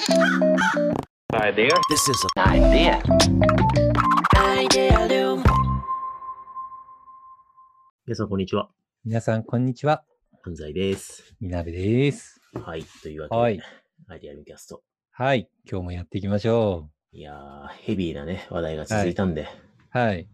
[0.00, 1.68] Idea.
[1.90, 3.02] This is Idea.
[4.34, 5.36] Idea
[8.06, 8.70] 皆さん、こんにちは。
[9.04, 10.02] 皆さん、こんにちは。
[10.42, 11.34] 安西です。
[11.38, 12.40] みなべです。
[12.54, 12.84] はい。
[13.02, 13.60] というわけで、はい。
[14.08, 14.82] アイデアルキャスト。
[15.10, 15.50] はい。
[15.70, 19.46] 今日もやっていきましょいやー、ヘビーなね、話題が続いたんで、う。
[19.98, 20.28] はい。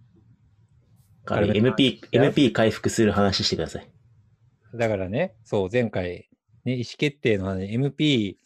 [1.24, 3.90] 軽い軽めの MP、話 MP 回復する話してください。
[4.74, 6.28] だからね、そう、前回、
[6.64, 8.36] ね、意思決定の話、MP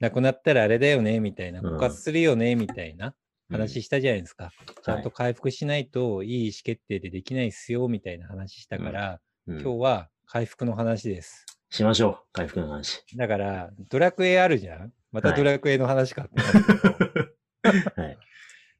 [0.00, 3.14] なくなったらあれだよね、みたいな、うん枯渇するよね、みたいな
[3.50, 4.52] 話したじゃないですか。
[4.84, 11.46] ちゃんとはい回復しないといい意思決定でできないっすよ、みたいな話したから、うん今日は回復の話です。
[11.70, 12.18] しましょう。
[12.32, 13.04] 回復の話。
[13.16, 16.28] だから、ドラクエあるじゃんまたはいドラクエの話か
[17.96, 18.18] はい。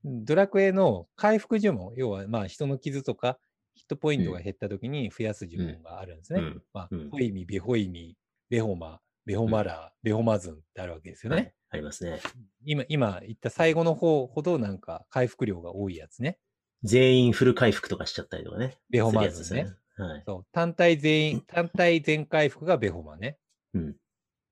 [0.04, 3.38] ドラクエの回復呪文、要はまあ人の傷とか
[3.74, 6.40] ヒットポイントが減った時に増やす呪文があるんですね。
[6.40, 8.16] うんまあうん、ホイミ、ベホイミ、
[8.48, 11.36] ベホマ、ベホマラー、ベホマズンってあるわけですよね。
[11.36, 12.20] はいありますね。
[12.64, 16.38] 今、今言った最後の方ほどなんか回復量が多いやつね。
[16.84, 18.76] 全員フル回復とかしちゃったりとかね。
[18.88, 19.64] ベホマズンね。
[19.64, 19.70] ね。
[19.96, 20.22] はい。
[20.26, 23.38] そう単体全員、単体全回復がベホマね。
[23.74, 23.96] うん。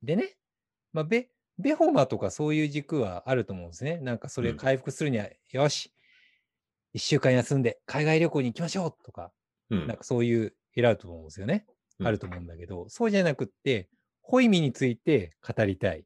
[0.03, 0.37] でね、
[0.93, 3.99] まあ、ベ、ベホマとかそういう軸はあると思うんですね。
[4.01, 5.93] なんかそれうん回復するには、よし、
[6.93, 9.33] 一週間休んで海外旅行に行きましょうとか、
[9.71, 11.67] うんなんかそういう選ぶと思うんですよね。
[12.01, 13.89] うんあると思うんだけど、そうじゃなくって、
[14.27, 16.05] ホイミについて語りたい。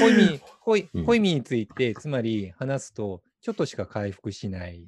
[0.00, 4.86] ホイミ、ホイうんホイミについて、つまり話すと、ちょっとしか回復しない。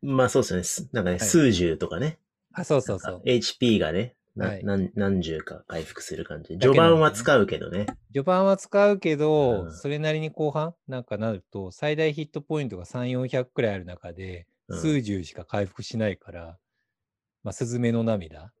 [0.00, 0.88] まあそうですよねす。
[0.92, 2.18] なんかね、はい数十とかね。
[2.54, 3.22] あ、そうそうそう。
[3.26, 6.58] HP がね、なはい何何十か回復する感じ。
[6.58, 7.86] 序盤は使うけどね。
[8.12, 16.58] 序盤は使うけど、うんそれなりに後半なんかなると、最大ヒットポイントが3、400くらいある中で、うん数十しか回復しないから、
[17.42, 18.52] まあ、スズメの涙。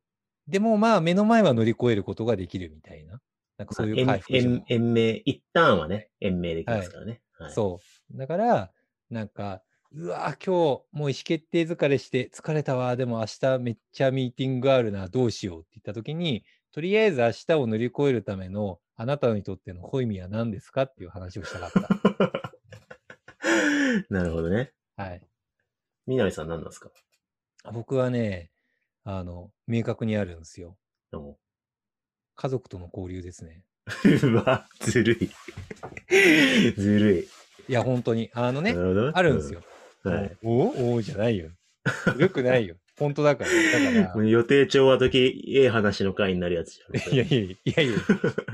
[0.48, 3.20] でもまあ、目の前は乗り越えることができるみたいな。
[3.58, 7.20] なんかそういう回復延延命、一旦はね、延命できますからね。
[7.38, 7.80] はいそ
[8.12, 8.16] う。
[8.16, 8.72] だから、
[9.10, 10.44] なんか、うわー今
[10.82, 12.96] 日もう意思決定疲れして疲れたわ。
[12.96, 15.08] でも明日めっちゃミーティングがあるな。
[15.08, 21.70] どうしようって言った時に、とりあえず明日を乗り越えるためのあなたにとってのホイミは何ですかっていう話をしたかっ
[24.10, 24.72] なるほどね。
[24.96, 25.04] た。
[25.04, 25.22] はい。
[26.06, 26.90] 南さん何なんですか？
[27.72, 28.50] 僕はね、
[29.10, 30.76] あの、明確にあるんですよ。
[32.36, 33.64] 家族との交流ですね。
[34.22, 35.30] うわ、ずるい。
[36.76, 37.28] ずるい。
[37.70, 38.28] いや、本当に。
[38.34, 39.62] あのねな、るほどあるんですよ。。
[40.04, 40.36] うんはい。
[40.42, 41.50] おおおじゃないよ。
[42.18, 42.76] よくないよ。
[43.00, 43.50] 本当だから。
[43.50, 47.14] だから予定調和時、ええ話の回になるやつじゃん。
[47.14, 47.88] いやいやいやい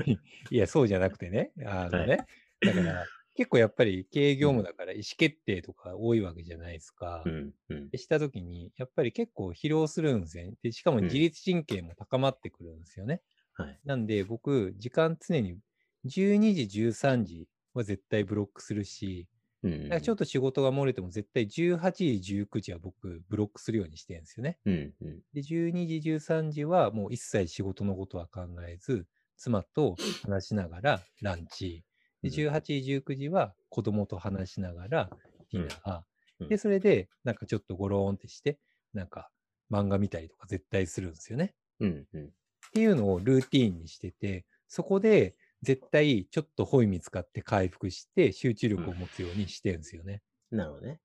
[0.07, 0.17] や
[0.51, 1.51] いや、そうじゃなくてね。
[1.65, 2.25] あのね。
[2.61, 3.05] だから、
[3.35, 7.21] 結構やっぱり経営業務だから意思決定とか多いわけじゃないですか。
[7.25, 7.97] うん、うんで。
[7.97, 10.53] したときに、やっぱり結構疲労するんですよね。
[10.63, 13.21] で、しかもうん自律神経も高まってくるんですよね。
[13.53, 13.79] はい。
[13.85, 15.57] なんで、僕、時間常に
[16.05, 19.27] 12時、13時は絶対ブロックするし、
[19.63, 24.59] うんなんかちょっと仕事が漏れても絶対18時、19時は僕、ブロックするようにしてるんですよね。
[24.65, 25.19] うん、うん。
[25.33, 29.07] で、12時、13時はもう一切仕事のことは考えず、
[29.37, 31.83] 妻と話しながらランチ。
[32.29, 35.09] で、うん18時、19時は子供と話しながら
[35.51, 35.97] ディナー。
[35.97, 36.03] うん
[36.49, 38.59] で、それで、なんかちょっとゴローンってして、
[38.93, 39.29] なんか
[39.71, 41.55] 漫画見たりとか絶対するんですよね。
[41.79, 42.25] うん、うん。
[42.25, 42.29] っ
[42.73, 50.21] ていうのをルーティーンにしてて、そこで絶対ちょっとホイミ使って回復して集中力を持つようにしてるんですよね。
[50.51, 50.99] なるほどね。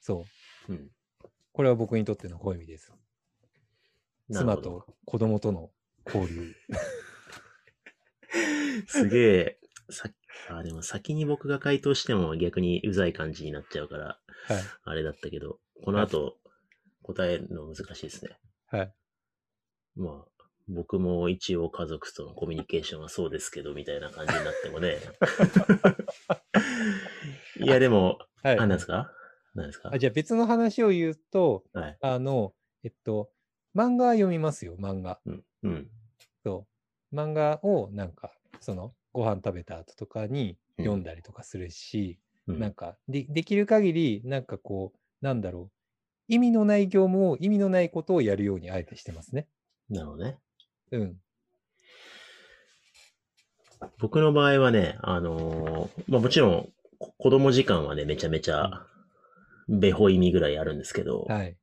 [0.00, 0.24] そ
[0.68, 0.72] う。
[0.72, 0.90] うん。
[1.52, 2.92] これは僕にとってのホイミです。
[4.30, 5.70] 妻と子供との
[6.06, 6.54] 交流。
[8.86, 9.58] すげえ、
[9.90, 10.08] さ
[10.48, 14.18] あ、でも先に僕が回答しても逆にうざい感じになっちゃうから、
[14.48, 14.62] はい。
[14.84, 16.36] あれだったけど、この後
[17.02, 18.38] 答えるの難しいですね。
[18.66, 18.94] はい。
[19.96, 24.98] まあ、僕も一応家族とのコミュニケーションはそうですけど、みたいな感じになってもね。
[27.56, 28.58] いや、でも、はい。
[28.58, 29.10] あ、なんですか？
[29.54, 29.90] 何ですか？
[29.92, 31.98] あじゃあ別の話を言うと、はい。
[32.00, 33.30] あの、えっと、
[33.74, 35.20] 漫画は読みますよ、漫画。
[35.26, 35.44] うん。
[35.64, 35.90] うん。
[36.44, 36.66] そ
[37.12, 37.14] う。
[37.14, 45.70] 漫画をなんか、その、ご飯食べた後とかにうん読んだりとかするし、うんなんかで、できる限り、なんかこう、なんだろう。
[46.26, 49.46] 意味のない業務を意味のないことをやるようにあえてしてますね。
[49.88, 50.38] なるほどね。
[50.92, 51.16] うん。
[53.98, 56.68] 僕の場合はね、あのーまあもちろん、
[56.98, 58.86] こ子供時間はね、めちゃめちゃ、
[59.68, 61.56] ベホ意味ぐらいあるんですけど、はい。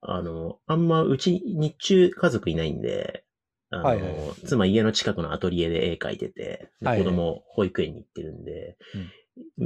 [0.00, 3.24] あの、あんまうち日中家族いないんで、
[3.70, 8.76] あの、はいはいはい妻家の近くのアトリエで絵描いてて、子供保育園に行ってるんで、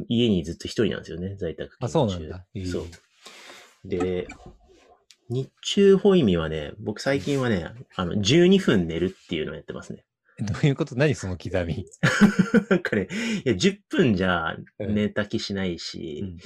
[0.08, 2.44] 家にずっと一人なんですよね、在宅あ、そうなんだ。
[2.54, 2.84] ええそう。
[3.84, 4.26] で、
[5.28, 10.04] 日中保意味はね、僕最近はね、あの、12分寝るっていうのをやってますね。
[10.40, 10.96] どういうこと？
[10.96, 11.86] 何その刻み？
[12.70, 13.08] なんかね、
[13.44, 16.36] いや、10分じゃうん寝た気しないし、うん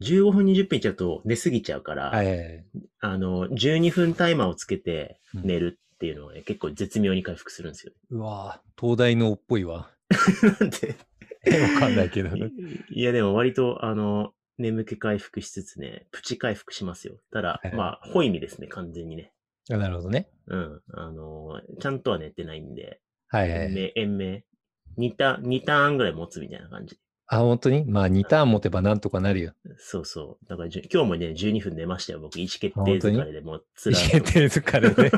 [0.00, 2.64] 15分、20分いっちゃうと寝すぎちゃうから、はいはいはい。
[3.00, 7.92] あの、12分タイマーをつけてうん寝るっていうのはね、結構絶妙に回復するんですよ。
[8.10, 9.90] うわぁ東大のっぽいわ。
[10.60, 10.94] なんで？
[11.46, 12.36] え わかんないけど。
[12.36, 17.18] いや、でも割と、あの、眠気回復しつつね、プチ回復しますよ。
[17.32, 19.32] ただは、いまあ、ホイミですね、完全にね。
[19.70, 20.28] あなるほどね。
[20.46, 20.82] うん。
[20.92, 23.66] あの、ちゃんとは寝てないんで、はいはいはい。
[23.68, 24.44] 延命、延命。
[24.98, 26.98] 2ターン、2ターンぐらい持つみたいな感じ。
[27.26, 27.84] あ、本当に？
[27.86, 29.54] まあ2ターン持てばなんとかなるよ。
[29.78, 30.46] そうそう。
[30.48, 32.20] だからじゅ、今日もね、12分寝ましたよ。
[32.20, 35.10] 僕、意思決定疲れでもう、つ意ら思決定疲れで。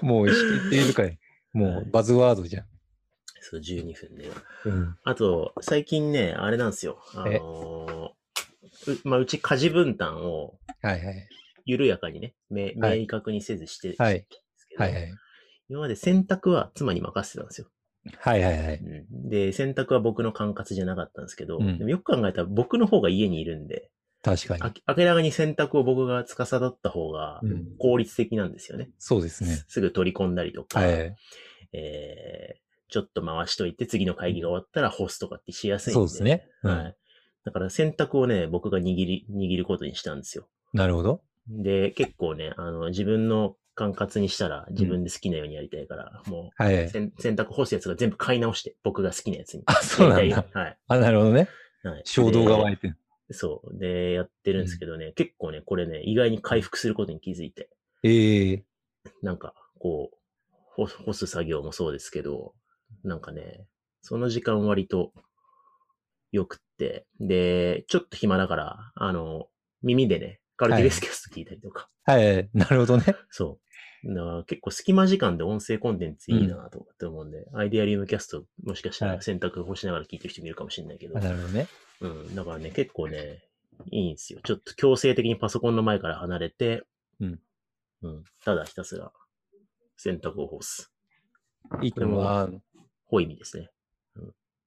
[0.00, 0.40] もう意思
[0.70, 1.18] 決定疲れ。
[1.52, 2.66] もうバズワードじゃん。
[3.40, 4.26] そう、12分ね。
[4.64, 4.96] うん。
[5.04, 7.02] あと、最近ね、あれなんですよ。
[7.14, 11.28] あえのーう、まあ、うち家事分担をはいはい。
[11.64, 12.72] 緩やかにね、明
[13.06, 14.26] 確にせずして、はい
[14.76, 15.14] はいはい。
[15.68, 17.68] 今まで洗濯は妻に任せてたんですよ。
[18.18, 18.76] はいはいはい。
[18.76, 23.90] うんで、洗濯は僕の管轄じゃなかったんですけど、うんでもよく考えたら僕の方が家にいるんで、
[24.22, 24.62] 確かに。
[24.62, 28.90] あ明らかに洗濯を僕が司った方がうん効率的なんですよね。
[28.98, 29.64] そうですね。
[29.68, 31.16] すぐ取り込んだりとか、はい。
[31.72, 35.94] えーちょっと回しといて次の会議が終わったら干すとかってしやすいんで。
[35.94, 36.46] そうですね。
[36.62, 36.96] うんはい。
[37.44, 40.46] だから洗濯をね、僕が握り、握ることにしたんですよ。
[40.72, 41.20] なるほど。
[41.48, 46.84] で、結構ね、あの、自分の管轄にしたら自分で好きなようにやりたいから、もはいはい。
[46.84, 49.62] う洗、洗濯干すやつが全部買い直して、僕が好きなやつに。
[49.66, 50.78] あ、そうなんだはい。
[50.88, 51.48] あ、なるほどね。
[51.82, 52.02] はい。
[52.04, 52.96] 衝動が湧でいてる。
[53.30, 53.78] そう。
[53.78, 57.70] で、やってるんですけどね、結構ね、これね、意外に回復することに気づいて、
[58.02, 58.64] ええ
[59.22, 60.16] なんか、こう、
[60.76, 62.54] 干す干す作業もそうですけど、
[63.02, 63.66] なんかね、
[64.02, 65.12] その時間割と
[66.32, 69.48] 良くって、で、ちょっと暇だから、あの、
[69.82, 72.50] 耳でね、カルティベスキャスト聞いたりとか、はいはい。
[72.52, 73.04] なるほどね。
[73.30, 73.58] そ
[74.06, 74.14] う。
[74.14, 81.66] だから結構隙間時間で音声コンテンツいいなとかって思うんで、アイデアリウムキャストもしかしたはいら洗濯干しながら聞いてる人もいるかもしれないけど、あなるほどね。
[82.00, 82.34] うん。
[82.34, 83.42] だからね、結構ね、
[83.90, 84.40] いいんですよ。
[84.44, 86.82] ちょっと強制的にパソコンの前から離れて、
[87.20, 87.40] うん。
[88.02, 88.24] うん。
[88.44, 89.12] ただひたすら
[89.96, 90.92] 洗濯を干す。
[91.82, 92.24] いいと思う。
[92.24, 92.60] あの
[93.06, 93.70] ホイミですね。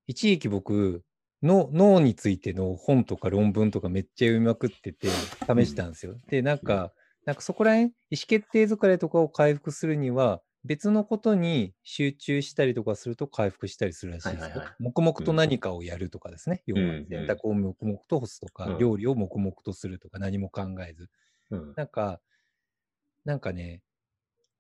[0.08, 1.04] 一時期僕
[1.44, 6.16] の脳についての本とか論文とかめっちゃ読みまくってて試したんですよ。
[6.30, 6.94] で、なんか、
[7.28, 14.54] なんかそこら辺、意思決定疲れとかを回復するには、別のことに集中したりとかすると回復したりするらしいですよ。
[14.54, 16.64] はいはいはい黙々と何かをやるとかですね。
[16.68, 21.10] 要はうん洗濯を黙々と干すとか、うん料理を黙々とするとか、何も考えず。
[21.52, 21.78] うん。
[21.78, 22.22] なんか、
[23.26, 23.84] なんかね、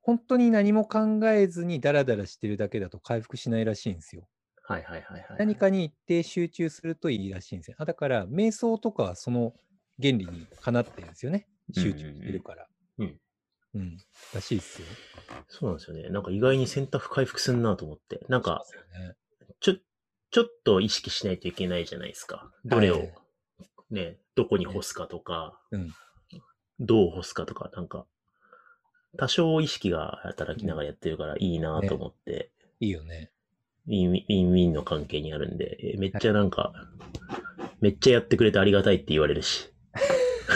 [0.01, 4.29] 本当に何も考えずにダラダラしてるだけだと回復しないらしいんですよ。
[4.63, 5.37] はいはいはいはい。
[5.37, 7.77] 何かに一定集中するといいらしいんですよ。
[7.79, 9.53] あだから、瞑想とかはその
[10.01, 11.47] 原理にかなってるんですよね。
[11.73, 12.67] 集中してるから。
[12.99, 13.19] うん
[13.75, 13.97] うん。
[14.33, 14.87] らしいっすよ。
[15.47, 16.09] そうなんですよね。
[16.09, 18.25] なんか意外に洗濯回復すんなと思って。
[18.29, 18.63] なんか。
[19.59, 19.75] ちょ、
[20.31, 22.51] ちょっと意識しないといけないじゃないですか。
[22.65, 23.13] どれをはい、
[23.91, 25.93] ね、どこに干すかとか、うん
[26.79, 28.05] どう干すかとか、なんか、
[29.17, 33.31] 多少意識が働きながらやってるからいいなと思って、いいよね。
[33.87, 36.73] ウィンウィンウィンの関係にあるんで、えめっちゃなんか、
[37.79, 39.71] めっちゃやってくれてありがたいって言われるし、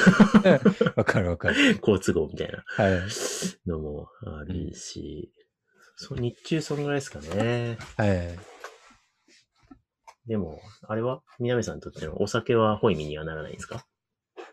[0.96, 1.80] わかるわかる。
[1.80, 3.02] 好都合みたいなはい。
[3.68, 5.32] のもあるし、
[5.96, 7.78] そう日中そんぐらいですかね。
[7.98, 8.38] はい。
[10.28, 11.22] でも、あれは？
[11.40, 13.86] 南さんにとってのお酒はホイミにはならないんですか？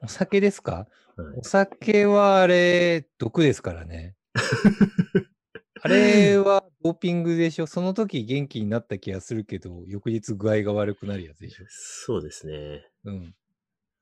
[0.03, 0.73] お酒ですか？
[0.73, 0.89] はい
[1.37, 4.15] お酒はあれ、毒ですからね。
[5.83, 7.67] あれはドーピングでしょ？
[7.67, 11.65] その時元気になった気がするけど、翌日具合が悪くなるやつでしょ？
[11.69, 12.89] そうですね。
[13.05, 13.35] うん。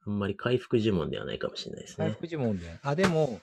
[0.07, 2.07] あんまり回復呪文ではないかもしれないですね。
[2.07, 2.79] 回復呪文で。
[2.83, 3.41] あ、でも、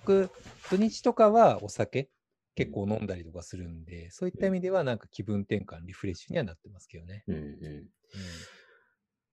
[0.00, 0.30] 僕、
[0.70, 2.08] 土日とかはお酒
[2.54, 7.24] 結構飲んだりとかするんで、そういった意味ではなんか気分転換、リフレッシュにはなってますけどね。
[7.28, 7.88] うんうん。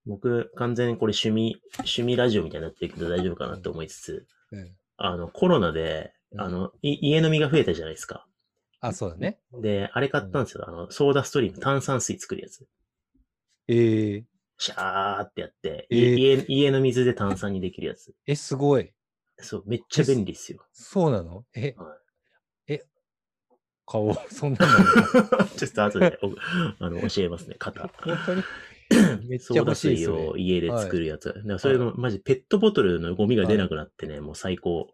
[0.06, 4.58] 僕、完全にこれ趣味、趣味ラジオみたいになってるけど大丈夫かなって思いつつ、うん。
[4.60, 8.26] うんあの、コロナで、うんあの、い家飲みが増えたじゃないですか。
[8.80, 9.38] あ、そうだね。
[9.62, 10.68] で、あれ買ったんですよ。
[10.68, 12.68] あの、ソーダストリーム、炭酸水作るやつ。
[13.66, 14.24] ええ
[14.60, 18.14] シャーってやって、えー家家の水で炭酸にできるやつ。
[18.26, 18.92] え、すごい。
[19.38, 20.62] そう、めっちゃ便利っすよ。
[20.72, 21.46] そうなの？
[21.54, 21.96] え、は
[22.68, 22.84] え、
[23.86, 24.84] 顔、 そんなの
[25.56, 26.34] ちょっと後でお
[26.84, 27.88] あの教えますね、型。
[27.88, 28.42] 本当に？
[29.28, 31.28] めっちゃ欲しい水それを家で作るやつ。
[31.28, 34.92] だからそれの、マジペットボトルのゴミが出なくなってね、もう最高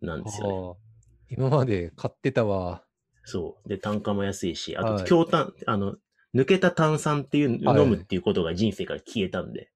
[0.00, 0.80] なんですよね。
[1.28, 2.82] 今まで買ってたわ。
[3.24, 3.68] そう。
[3.68, 5.96] で、単価も安いし、あと、はい強炭、あの、
[6.34, 7.82] 抜けた炭酸っていう、はい。
[7.82, 9.70] 飲むっていうことが人生から消えたんで。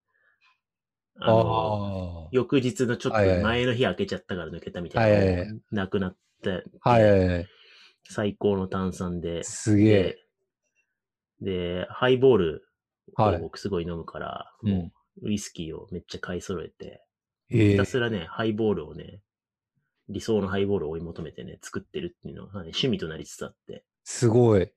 [1.21, 2.29] ああの、あ。
[2.33, 5.19] 翌日のちょっと前の日開けちゃったから抜けたみたいな。
[5.19, 5.61] のはいはい。
[5.71, 7.47] なくなって、はいはいはい。
[8.11, 10.19] 最高の炭酸で、すげえ。
[11.41, 12.65] で、でハイボール
[13.15, 13.37] はい。
[13.37, 14.71] を僕すごい飲むから、うん。
[14.71, 17.03] もうウイスキーをめっちゃ買い揃えて、
[17.51, 19.21] ええひたすらね、ハイボールをね、
[20.09, 24.71] 理想のハイボールを追い求めてね、作ってるっていうのが、ね、趣味となりつつあって、すごい。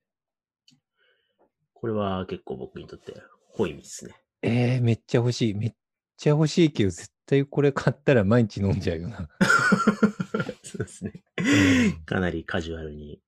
[1.82, 3.16] これは結構僕にとって
[3.50, 4.14] ホイミですね。
[4.44, 5.54] ええめっちゃ欲しい。
[5.56, 5.74] めっ
[6.16, 9.28] ちゃ欲しいけど、絶対これ買ったら毎日飲んじゃうよな。
[10.64, 12.06] そうですねうん。
[12.06, 13.20] かなりカジュアルに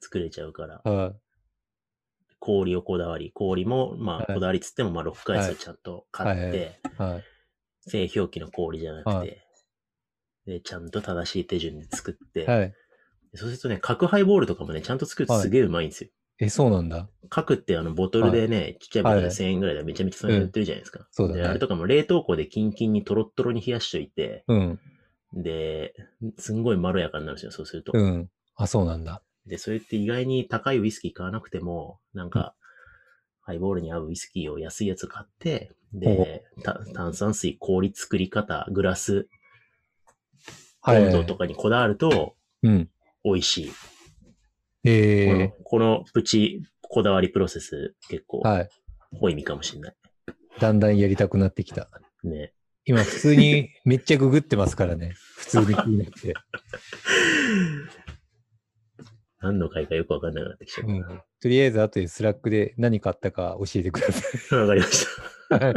[0.00, 1.14] 作れちゃうから、は
[2.40, 6.80] 氷をこだわり、氷も、まはいあ、こだわりつっても、まあ、6ヶはい月ちゃんと買って。
[7.86, 9.44] 製氷機の氷じゃなくて、はい
[10.46, 12.74] で、ちゃんと正しい手順で作って、はい。
[13.34, 16.10] そうするとね、角ハイボールとかもね、ちゃんと作るとすげえうまいんですよ。
[16.40, 17.08] え、そうなんだ。
[17.30, 21.06] 角ってあの、ボトルでね、ちっちゃいボトルではい1000円ぐらいでめちゃめちゃそれ売ってるじゃないですか。
[21.10, 24.80] そうだねで、あれとかも冷凍庫でキンキンにトロットロに冷やしといて、うん。
[25.34, 25.94] で、
[26.38, 27.92] すんごいまろやかになるんですよ、そうすると。
[27.94, 28.30] うん。
[28.56, 29.22] あ、そうなんだ。
[29.46, 32.54] で、それって意外に高いウイスキー買わなくても、なんか、
[33.40, 39.26] ハイボールに合うウイスキーを安いやつ買って、で、た炭酸水、氷作り方、グラス、
[40.82, 41.02] はい。
[41.04, 42.88] 温度とかにこだわるとうん。
[43.24, 43.72] 美味しい。
[44.84, 48.68] えこのえこのプチこだわりプロセス結構、はい。
[49.12, 49.94] ホイミかもしれない。
[50.60, 51.88] だんだんやりたくなってきた。
[52.24, 52.52] ね。
[52.84, 55.12] 今、普通に めっちゃググってますからね。
[55.36, 56.34] 普通に気になって。
[59.40, 61.22] 何の回かよくわかんなくなってきちゃっうん。
[61.40, 64.56] とりあえず、後でスラックで何買ったか教えてくださた。
[64.56, 65.06] わかりまし
[65.48, 65.70] た。
[65.70, 65.74] い。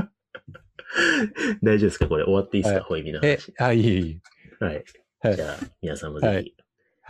[1.61, 2.23] 大丈夫ですかこれ？
[2.23, 4.21] 終わっていいですか、はいホイミのえ話。、あ、いいいい。
[4.59, 4.83] はい。
[5.19, 6.55] はいじゃあ、皆さんもぜひ、はい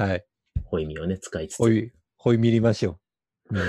[0.09, 0.25] はい。
[0.71, 2.97] ホイミをね、使いつつ、ほい、ほい見りましょ
[3.51, 3.57] う。
[3.57, 3.61] うん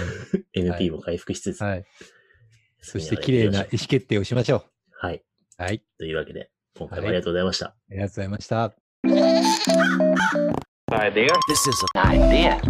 [0.54, 1.84] NP も回復しつつ、はい。
[2.80, 4.64] そして、綺麗な意思決定をしましょう。
[4.92, 5.24] はい。
[5.58, 5.82] はい。
[5.98, 7.66] というわけで、今回もはいありがとうございました。
[7.66, 8.72] ありがとうございました。
[11.48, 12.60] This is an idea.